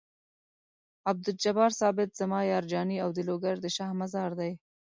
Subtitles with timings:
[1.09, 4.51] عبدالجبار ثابت زما یار جاني او د لوګر د شاه مزار دی.